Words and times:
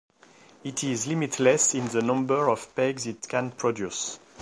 It 0.63 0.83
is 0.83 1.05
limitless 1.05 1.75
in 1.75 1.87
the 1.89 2.01
number 2.01 2.49
of 2.49 2.73
pegs 2.73 3.05
it 3.05 3.29
can 3.29 3.51
produce. 3.51 4.17